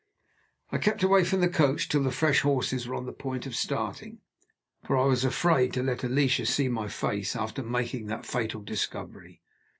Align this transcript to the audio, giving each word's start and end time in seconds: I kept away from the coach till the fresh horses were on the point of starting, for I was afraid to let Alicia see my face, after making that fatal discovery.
I 0.71 0.79
kept 0.79 1.03
away 1.03 1.23
from 1.23 1.41
the 1.41 1.47
coach 1.47 1.87
till 1.87 2.01
the 2.01 2.09
fresh 2.09 2.39
horses 2.39 2.87
were 2.87 2.95
on 2.95 3.05
the 3.05 3.13
point 3.13 3.45
of 3.45 3.55
starting, 3.55 4.19
for 4.83 4.97
I 4.97 5.05
was 5.05 5.23
afraid 5.23 5.73
to 5.73 5.83
let 5.83 6.03
Alicia 6.03 6.47
see 6.47 6.69
my 6.69 6.87
face, 6.87 7.35
after 7.35 7.61
making 7.61 8.07
that 8.07 8.25
fatal 8.25 8.61
discovery. 8.63 9.43